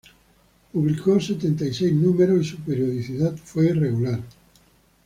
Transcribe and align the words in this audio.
Publicó 0.73 1.19
sesenta 1.19 1.63
y 1.63 1.73
seis 1.75 1.93
números 1.93 2.41
y 2.41 2.49
su 2.49 2.57
periodicidad 2.61 3.37
fue 3.37 3.67
irregular. 3.67 4.19